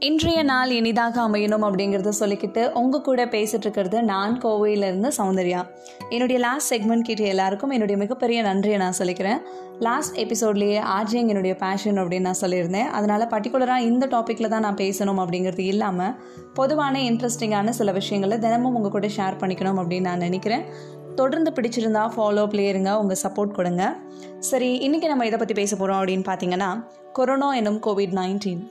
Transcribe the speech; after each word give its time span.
இன்றைய 0.00 0.42
நாள் 0.42 0.70
இனிதாக 0.70 1.16
அமையணும் 1.26 1.62
அப்படிங்கிறத 1.66 2.10
சொல்லிக்கிட்டு 2.18 2.72
உங்கள் 2.78 3.02
கூட 3.06 3.20
பேசிகிட்டு 3.24 3.66
இருக்கிறது 3.66 4.02
நான் 4.02 4.34
கோவையிலேருந்து 4.42 5.10
சௌந்தர்யா. 5.18 5.60
என்னுடைய 6.08 6.38
லாஸ்ட் 6.44 6.74
செக்மெண்ட் 6.74 7.06
கிட்ட 7.08 7.22
எல்லாருக்கும் 7.24 7.70
என்னுடைய 7.70 7.96
மிகப்பெரிய 8.02 8.42
நன்றியை 8.42 8.78
நான் 8.82 8.98
சொல்லிக்கிறேன். 8.98 9.40
லாஸ்ட் 9.78 10.16
எபிசோட்லேயே 10.24 10.80
ஆர்ஜிங் 10.96 11.30
என்னுடைய 11.32 11.54
பேஷன் 11.54 12.00
அப்படின்னு 12.02 12.28
நான் 12.28 12.40
சொல்லியிருந்தேன். 12.40 12.90
அதனால் 12.98 13.26
பர்டிகுலராக 13.34 13.88
இந்த 13.90 14.06
டாப்பிக்கில் 14.06 14.48
தான் 14.48 14.66
நான் 14.68 14.80
பேசணும் 14.84 15.22
அப்படிங்கிறது 15.24 15.64
இல்லாமல் 15.72 16.14
பொதுவான 16.54 16.98
இன்ட்ரெஸ்டிங்கான 16.98 17.76
சில 17.80 17.92
விஷயங்களை 17.92 18.38
தினமும் 18.38 18.74
உங்கள் 18.74 18.96
கூட 18.98 19.10
ஷேர் 19.18 19.40
பண்ணிக்கணும் 19.42 19.80
அப்படின்னு 19.82 20.08
நான் 20.10 20.24
நினைக்கிறேன். 20.28 20.64
தொடர்ந்து 21.14 21.52
பிடிச்சிருந்தா 21.56 22.06
ஃபாலோ 22.16 22.46
பிளேயருங்க 22.54 22.92
உங்கள் 23.02 23.22
சப்போர்ட் 23.24 23.58
கொடுங்க. 23.60 23.96
சரி 24.38 24.70
இன்றைக்கி 24.88 25.06
நம்ம 25.14 25.26
இதை 25.26 25.38
பற்றி 25.38 25.54
பேச 25.54 25.76
போகிறோம் 25.76 26.00
அப்படின்னு 26.00 26.28
பார்த்தீங்கன்னா 26.32 26.72
கொரோனா 27.12 27.50
எனும் 27.54 27.80
கோவிட் 27.86 28.16
நைன்டீன் 28.22 28.64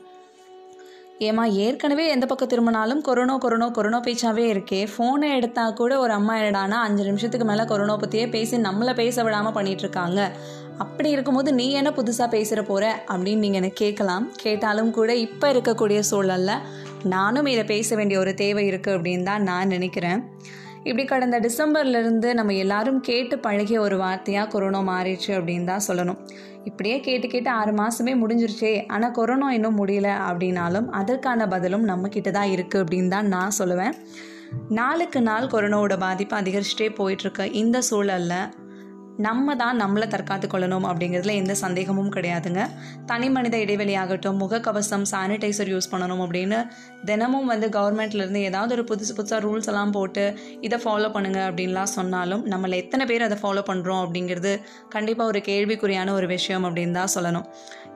ஏமா 1.18 1.44
ஏற்கனவே 1.64 2.08
எந்த 2.08 2.26
பக்கம் 2.26 2.48
திரும்பினாலும் 2.48 3.00
கொரோனா 3.00 3.36
கொரோனா 3.36 3.68
கொரோனா 3.68 4.00
பேச்சாவே 4.00 4.42
இருக்கே. 4.52 4.80
ஃபோனை 4.92 5.28
எடுத்தால் 5.36 5.72
கூட 5.72 5.98
ஒரு 5.98 6.12
அம்மா 6.12 6.34
என்னடானா 6.36 6.78
அஞ்சு 6.86 7.04
நிமிஷத்துக்கு 7.04 7.46
மேலே 7.46 7.64
கொரோனா 7.64 7.96
பற்றியே 7.96 8.28
பேசி 8.28 8.56
நம்மளை 8.56 8.94
பேச 8.94 9.22
விடாமல் 9.22 9.52
பண்ணிகிட்டு 9.52 9.84
இருக்காங்க 9.86 10.30
அப்படி 10.78 11.10
இருக்கும்போது 11.10 11.52
நீ 11.52 11.70
என்ன 11.72 11.90
புதுசாக 11.90 12.28
பேசுகிற 12.28 12.62
போகிற 12.62 13.04
அப்படின்னு 13.08 13.44
நீங்கள் 13.44 13.60
எனக்கு 13.60 13.80
கேட்கலாம். 13.84 14.32
கேட்டாலும் 14.42 14.90
கூட 14.90 15.14
இப்போ 15.14 15.52
இருக்கக்கூடிய 15.52 15.98
சூழலில் 16.10 16.62
நானும் 17.04 17.46
இதை 17.46 17.64
பேச 17.64 17.96
வேண்டிய 17.96 18.18
ஒரு 18.20 18.34
தேவை 18.34 18.70
இருக்குது 18.70 18.96
அப்படின்னு 18.98 19.22
தான் 19.22 19.42
நான் 19.42 19.68
நினைக்கிறேன். 19.68 20.20
இப்படி 20.88 21.04
கடந்த 21.10 21.36
டிசம்பர்லேருந்து 21.44 22.28
நம்ம 22.38 22.52
எல்லாரும் 22.64 22.98
கேட்டு 23.08 23.36
பழகிய 23.38 23.78
ஒரு 23.80 23.96
வார்த்தையாக 24.02 24.50
கொரோனா 24.52 24.80
மாறிடுச்சு 24.90 25.30
அப்படின்னு 25.36 25.66
தான் 25.70 25.86
சொல்லணும். 25.88 26.18
இப்படியே 26.64 26.96
கேட்டு 27.00 27.26
கேட்டு 27.28 27.50
ஆறு 27.60 27.72
மாதமே 27.80 28.12
முடிஞ்சிருச்சே. 28.22 28.72
ஆனால் 28.94 29.14
கொரோனா 29.18 29.48
இன்னும் 29.52 29.78
முடியல 29.80 30.10
அப்படின்னாலும் 30.28 30.88
அதற்கான 31.00 31.48
பதிலும் 31.54 31.88
நம்மக்கிட்ட 31.88 32.30
தான் 32.30 32.52
இருக்குது 32.54 32.82
அப்படின்னு 32.84 33.08
தான் 33.08 33.32
நான் 33.34 33.56
சொல்லுவேன். 33.58 33.96
நாளுக்கு 34.78 35.20
நாள் 35.22 35.52
கொரோனாவோட 35.54 35.96
பாதிப்பு 35.98 36.34
அதிகரிச்சுட்டே 36.36 36.88
போயிட்டுருக்க 36.98 37.52
இந்த 37.62 37.78
சூழலில் 37.90 38.38
நம்ம 39.24 39.54
தான் 39.60 39.78
நம்மளை 39.82 40.06
தற்காத்து 40.12 40.46
கொள்ளணும் 40.52 40.86
அப்படிங்கிறதுல 40.88 41.34
எந்த 41.42 41.54
சந்தேகமும் 41.62 42.10
கிடையாதுங்க. 42.16 42.62
தனி 43.10 43.28
மனித 43.34 43.56
இடைவெளியாகட்டும் 43.56 44.40
முகக்கவசம் 44.42 45.06
சானிடைசர் 45.12 45.70
யூஸ் 45.74 45.88
பண்ணணும் 45.92 46.22
அப்படின்னு 46.24 46.58
தினமும் 47.04 47.48
வந்து 47.52 47.68
கவர்மெண்ட்லேருந்து 47.68 48.42
ஏதாவது 48.48 48.74
ஒரு 48.76 48.84
புதுசு 48.90 49.12
புதுசாக 49.18 49.40
ரூல்ஸ் 49.46 49.70
எல்லாம் 49.72 49.94
போட்டு 49.96 50.24
இதை 50.60 50.78
ஃபாலோ 50.84 51.08
பண்ணுங்க 51.16 51.40
அப்படின்லாம் 51.48 51.92
சொன்னாலும் 51.94 52.42
நம்மளை 52.52 52.76
எத்தனை 52.82 53.06
பேர் 53.06 53.26
அதை 53.28 53.38
ஃபாலோ 53.42 53.64
பண்ணுறோம் 53.70 54.02
அப்படிங்கிறது 54.04 54.52
கண்டிப்பாக 54.88 55.32
ஒரு 55.32 55.42
கேள்விக்குறியான 55.48 56.12
ஒரு 56.12 56.26
விஷயம் 56.26 56.66
அப்படின்னு 56.68 56.96
தான் 57.00 57.14
சொல்லணும். 57.16 57.46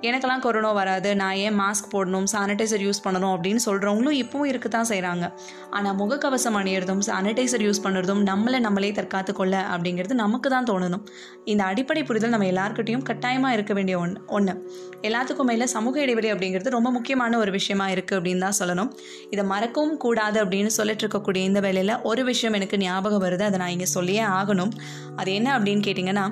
எனக்கெல்லாம் 0.09 0.45
கொரோனா 0.45 0.73
வராது 0.81 1.09
நான் 1.17 1.39
ஏன் 1.47 1.57
மாஸ்க் 1.61 1.91
போடணும் 1.95 2.29
சானிடைசர் 2.35 2.85
யூஸ் 2.87 3.03
பண்ணணும் 3.07 3.33
அப்படின்னு 3.35 3.63
சொல்கிறவங்களும் 3.67 4.19
இப்பவும் 4.23 4.51
இருக்க 4.53 4.69
தான் 4.69 4.89
செய்கிறாங்க 4.93 5.25
ஆனால் 5.71 5.97
முகக்கவசம் 6.03 6.57
அணியிறதும் 6.61 7.03
சானிடைசர் 7.09 7.65
யூஸ் 7.67 7.85
பண்ணுறதும் 7.85 8.23
நம்மளை 8.31 8.61
நம்மளே 8.61 8.93
தற்காத்து 9.01 9.33
கொள்ள 9.33 9.57
அப்படிங்கிறது 9.75 10.15
நமக்கு 10.25 10.51
தான் 10.51 10.69
தோணணும். 10.71 11.05
இந்த 11.45 11.65
அடிப்படை 11.65 12.03
புரிதல் 12.03 12.31
நம்ம 12.31 12.47
எல்லாருக்கிட்டையும் 12.47 13.03
கட்டாயமாக 13.03 13.55
இருக்க 13.55 13.75
வேண்டிய 13.75 13.99
ஒன்று 13.99 14.21
ஒன்று 14.27 14.55
எல்லாத்துக்கும் 15.03 15.49
மேலே 15.51 15.67
சமூக 15.67 16.01
இடைவெளி 16.01 16.33
அப்படிங்கிறது 16.33 16.69
ரொம்ப 16.69 16.91
முக்கியமான 16.91 17.39
ஒரு 17.39 17.51
விஷயமா 17.51 17.89
இருக்குது 17.89 18.19
அப்படின்னு 18.19 18.45
தான் 18.47 18.59
சொல்லணும். 18.59 18.91
இதை 19.31 19.45
மறக்கவும் 19.45 19.97
கூடாது 19.97 20.45
அப்படின்னு 20.45 20.73
சொல்லிட்டு 20.79 21.05
இருக்கக்கூடிய 21.07 21.37
இந்த 21.37 21.61
வேலையில் 21.61 21.95
ஒரு 22.03 22.25
விஷயம் 22.25 22.53
எனக்கு 22.53 22.79
ஞாபகம் 22.79 23.23
வருது. 23.23 23.43
அதை 23.43 23.59
நான் 23.59 23.69
இங்கே 23.69 23.85
சொல்லியே 23.85 24.23
ஆகணும். 24.23 24.73
அது 25.17 25.35
என்ன 25.35 25.59
அப்படின்னு 25.59 25.85
கேட்டிங்கன்னா 25.89 26.27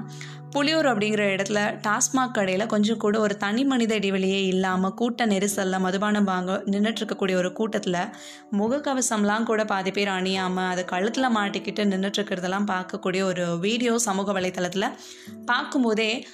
புளியூர் 0.55 0.87
அப்படிங்கிற 0.87 1.23
இடத்துல 1.35 1.81
டாஸ்மாக் 1.83 2.33
கடையில் 2.33 2.67
கொஞ்சம் 2.67 2.97
கூட 2.97 3.21
ஒரு 3.21 3.37
தனி 3.37 3.65
மனித 3.65 3.99
இடைவெளியே 3.99 4.47
இல்லாமல் 4.47 4.95
கூட்ட 4.95 5.27
நெரிசலில் 5.27 5.81
மதுபானம் 5.81 6.25
வாங்க 6.25 6.63
நின்றுட்டு 6.67 7.01
இருக்கக்கூடிய 7.03 7.35
ஒரு 7.35 7.53
கூட்டத்தில் 7.53 8.11
முகக்கவசம்லாம் 8.59 9.43
கூட 9.43 9.65
பாதி 9.65 9.91
பேர் 9.91 10.09
அணியாமல் 10.09 10.69
அதை 10.69 10.85
கழுத்தில் 10.85 11.35
மாட்டிக்கிட்டு 11.35 11.85
நின்றுட்டு 11.85 12.19
இருக்கிறதெல்லாம் 12.21 12.69
பார்க்கக்கூடிய 12.71 13.23
ஒரு 13.23 13.59
வீடியோ 13.59 13.99
சமூக 13.99 14.41
வலைத்தளத்தில் 14.41 14.89
பார்க்கும்போதே 15.47 16.27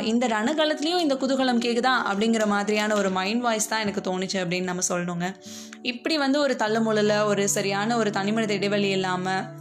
இந்த 0.00 0.26
ரணகாலத்துலேயும் 0.26 1.00
இந்த 1.00 1.14
குதூகலம் 1.14 1.62
கேட்குதா 1.62 1.94
அப்படிங்கிற 2.10 2.46
மாதிரியான 2.46 2.94
ஒரு 2.94 3.10
மைண்ட் 3.10 3.42
வாய்ஸ் 3.42 3.68
தான் 3.68 3.80
எனக்கு 3.80 4.00
தோணுச்சு 4.00 4.38
அப்படின்னு 4.42 4.62
நம்ம 4.62 4.82
சொல்லணுங்க. 4.88 5.34
இப்படி 5.82 6.18
வந்து 6.18 6.40
ஒரு 6.40 6.56
தள்ளுமுள்ள 6.58 7.24
ஒரு 7.24 7.48
சரியான 7.48 7.96
ஒரு 7.96 8.10
தனிமனித 8.10 8.54
இடைவெளி 8.54 8.88
இல்லாமல் 8.88 9.60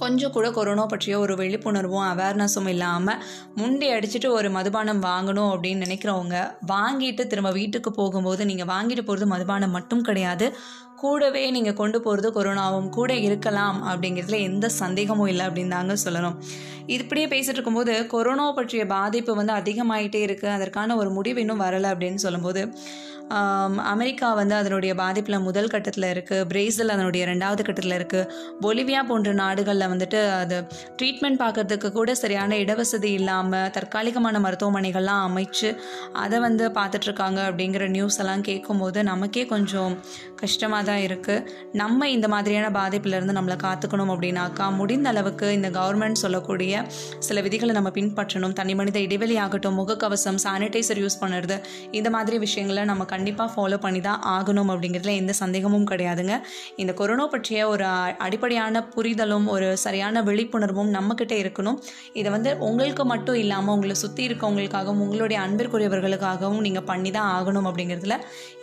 கொஞ்சம் 0.00 0.32
கூட 0.34 0.46
கொரோனா 0.56 0.84
பற்றிய 0.92 1.14
ஒரு 1.24 1.34
விழிப்புணர்வும் 1.40 2.06
அவேர்னஸும் 2.12 2.68
இல்லாமல் 2.72 3.20
முண்டி 3.60 3.86
அடிச்சுட்டு 3.96 4.28
ஒரு 4.38 4.48
மதுபானம் 4.56 5.00
வாங்கணும் 5.06 5.50
அப்படின்னு 5.52 5.84
நினைக்கிறவங்க 5.86 6.36
வாங்கிட்டு 6.72 7.24
திரும்ப 7.32 7.52
வீட்டுக்கு 7.60 7.92
போகும்போது 8.00 8.44
நீங்கள் 8.50 8.70
வாங்கிட்டு 8.74 9.04
போகிறது 9.08 9.28
மதுபானம் 9.34 9.74
மட்டும் 9.76 10.04
கிடையாது. 10.08 10.48
கூடவே 11.00 11.42
நீங்கள் 11.56 11.78
கொண்டு 11.80 11.98
போகிறது 12.04 12.28
கொரோனாவும் 12.36 12.92
கூட 12.98 13.10
இருக்கலாம் 13.26 13.80
அப்படிங்கிறதுல 13.88 14.38
எந்த 14.50 14.66
சந்தேகமும் 14.82 15.30
இல்லை 15.32 15.44
அப்படின்னு 15.48 15.74
தாங்க 15.76 15.96
சொல்லணும். 16.04 16.36
இப்படியே 16.96 17.26
பேசிட்டு 17.32 17.58
இருக்கும்போது 17.58 17.94
கொரோனா 18.14 18.46
பற்றிய 18.58 18.84
பாதிப்பு 18.96 19.32
வந்து 19.40 19.52
அதிகமாயிட்டே 19.60 20.22
இருக்குது 20.28 20.54
அதற்கான 20.56 20.96
ஒரு 21.02 21.10
முடிவு 21.18 21.40
இன்னும் 21.44 21.64
வரலை 21.66 21.90
அப்படின்னு 21.94 22.22
சொல்லும்போது 22.26 22.62
அமெரிக்கா 23.92 24.28
வந்து 24.38 24.54
அதனுடைய 24.58 24.92
பாதிப்பில் 25.00 25.44
முதல் 25.46 25.70
கட்டத்தில் 25.72 26.08
இருக்குது 26.12 26.44
பிரேசில் 26.50 26.94
அதனுடைய 26.94 27.22
ரெண்டாவது 27.30 27.62
கட்டத்தில் 27.68 27.96
இருக்குது 27.98 28.28
பொலிவியா 28.64 29.00
போன்ற 29.08 29.30
நாடுகளில் 29.40 29.85
வந்துட்டு 29.88 30.28
அது 30.30 30.56
ட்ரீட்மெண்ட் 30.98 31.40
பார்க்கறதுக்கு 31.42 31.92
கூட 31.92 32.14
சரியான 32.14 32.56
இடவசதி 32.56 33.10
இல்லாமல் 33.10 33.70
தற்காலிகமான 33.70 34.40
மருத்துவமனைகள்லாம் 34.40 35.22
அமைச்சு 35.28 35.76
அதை 36.12 36.38
வந்து 36.38 36.68
பார்த்துட்ருக்காங்க 36.68 37.40
அப்படிங்கிற 37.48 37.88
நியூஸ் 37.88 38.18
எல்லாம் 38.18 38.40
கேட்கும்போது 38.40 39.02
நமக்கே 39.02 39.46
கொஞ்சம் 39.46 39.96
கஷ்டமாக 40.36 40.82
தான் 40.82 41.02
இருக்குது 41.08 41.44
நம்ம 41.72 42.08
இந்த 42.08 42.28
மாதிரியான 42.28 42.70
பாதிப்புலேருந்து 42.80 43.36
நம்மளை 43.38 43.56
காத்துக்கணும் 43.56 44.12
அப்படின்னாக்கா 44.14 44.66
முடிந்த 44.76 45.08
அளவுக்கு 45.08 45.52
இந்த 45.52 45.68
கவர்மெண்ட் 45.68 46.12
சொல்லக்கூடிய 46.12 46.84
சில 47.18 47.40
விதிகளை 47.40 47.74
நம்ம 47.74 47.90
பின்பற்றணும். 47.90 48.52
தனி 48.52 48.74
மனித 48.74 48.98
இடைவெளி 49.00 49.36
ஆகட்டும் 49.36 49.78
முகக்கவசம் 49.80 50.38
சானிடைசர் 50.44 51.00
யூஸ் 51.04 51.20
பண்ணுறது 51.20 51.56
இந்த 51.90 52.10
மாதிரி 52.10 52.38
விஷயங்களை 52.38 52.84
நம்ம 52.84 53.04
கண்டிப்பாக 53.04 53.48
ஃபாலோ 53.54 53.76
பண்ணி 53.76 54.00
தான் 54.00 54.20
ஆகணும் 54.36 54.70
அப்படிங்கிறதுல 54.72 55.14
எந்த 55.16 55.32
சந்தேகமும் 55.42 55.86
கிடையாதுங்க. 55.90 56.34
இந்த 56.76 56.92
கொரோனா 56.92 57.26
பற்றிய 57.26 57.68
ஒரு 57.68 57.84
அடிப்படையான 58.26 58.82
புரிதலும் 58.94 59.46
ஒரு 59.46 59.75
சரியான 59.84 60.22
விழிப்புணர்வும் 60.28 60.90
நம்மக்கிட்ட 60.96 61.34
இருக்கணும். 61.42 61.78
இதை 62.20 62.28
வந்து 62.36 62.50
உங்களுக்கு 62.68 63.04
மட்டும் 63.12 63.38
இல்லாமல் 63.42 63.74
உங்களை 63.76 63.96
சுற்றி 64.02 64.22
இருக்கவங்களுக்காகவும் 64.28 65.02
உங்களுடைய 65.06 65.38
அன்பிற்குரியவர்களுக்காகவும் 65.46 66.62
நீங்கள் 66.66 66.86
பண்ணி 66.90 67.12
தான் 67.18 67.30
ஆகணும் 67.36 67.68
அப்படிங்கிறதுல 67.70 68.16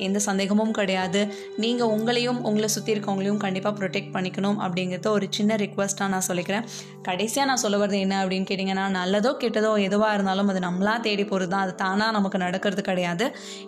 எந்த 0.08 0.22
சந்தேகமும் 0.28 0.74
கிடையாது. 0.80 1.24
நீங்கள் 1.66 1.92
உங்களையும் 1.96 2.42
உங்களை 2.50 2.70
சுற்றி 2.76 2.94
இருக்கவங்களையும் 2.96 3.42
கண்டிப்பாக 3.46 3.76
ப்ரொடெக்ட் 3.80 4.14
பண்ணிக்கணும் 4.16 4.58
அப்படிங்கிறத 4.66 5.10
ஒரு 5.18 5.28
சின்ன 5.40 5.58
ரிக்வஸ்ட்டாக 5.64 6.10
நான் 6.16 6.28
சொல்லிக்கிறேன். 6.30 6.68
கடைசியாக 7.10 7.50
நான் 7.52 7.64
சொல்ல 7.66 7.78
வர்றது 7.84 8.00
என்ன 8.08 8.18
அப்படின்னு 8.24 8.50
கேட்டிங்கன்னா 8.52 8.88
நல்லதோ 9.00 9.34
கெட்டதோ 9.44 9.74
எதுவாக 9.88 10.16
இருந்தாலும் 10.18 10.50
அது 10.54 10.62
நம்மளாக 10.68 11.06
தேடி 11.08 11.26
போகிறது 11.32 11.52
தான் 11.54 11.66
அது 11.68 11.76
தானாக 11.84 12.16
நமக்கு 12.18 12.44
நடக்கிறது 12.46 12.84
கிடையாது. 12.90 13.28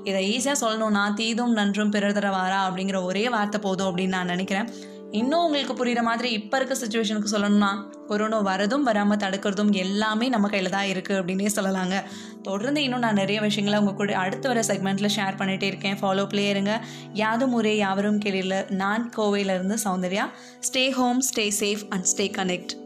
இதை 0.09 0.22
ஈஸியாக 0.34 0.57
சொல்லணும்னா 0.63 1.05
தீதும் 1.22 1.55
நன்றும் 1.59 1.94
பிறர் 1.95 2.17
தர 2.19 2.29
வாரா 2.38 2.59
அப்படிங்கிற 2.67 3.00
ஒரே 3.11 3.25
வார்த்தை 3.35 3.59
போதும் 3.67 3.89
அப்படின்னு 3.89 4.17
நான் 4.17 4.34
நினைக்கிறேன். 4.35 4.69
இன்னும் 5.11 5.43
உங்களுக்கு 5.43 5.85
புரியுற 5.85 6.01
மாதிரி 6.01 6.31
இப்போ 6.31 6.57
இருக்க 6.57 6.75
சுச்சுவேஷனுக்கு 6.85 7.31
சொல்லணும்னா 7.31 7.83
கொரோனா 8.07 8.41
வரதும் 8.41 8.81
வராமல் 8.81 9.17
தடுக்கிறதும் 9.17 9.71
எல்லாமே 9.71 10.29
நம்ம 10.29 10.47
கையில் 10.47 10.69
தான் 10.69 10.85
இருக்குது 10.85 11.19
அப்படின்னே 11.21 11.49
சொல்லலாங்க. 11.55 12.03
தொடர்ந்து 12.41 12.83
இன்னும் 12.83 12.99
நான் 12.99 13.13
நிறைய 13.13 13.41
விஷயங்களை 13.41 13.79
உங்கள் 13.79 13.95
கூட 13.95 14.17
அடுத்து 14.17 14.47
வர 14.47 14.61
செக்மெண்ட்டில் 14.61 15.13
ஷேர் 15.16 15.39
பண்ணிகிட்டே 15.39 15.63
இருக்கேன். 15.63 15.97
ஃபாலோ 16.01 16.39
இருங்க. 16.39 16.85
யாதும் 17.13 17.53
ஒரே 17.53 17.77
யாவரும் 17.77 18.19
கேளியில் 18.19 18.66
நான் 18.69 19.11
கோவையிலேருந்து 19.17 19.77
Soundarya. 19.83 20.27
Stay 20.71 20.89
home 20.89 21.22
stay 21.22 21.51
safe 21.59 21.85
and 21.89 22.05
stay 22.16 22.31
connect 22.31 22.83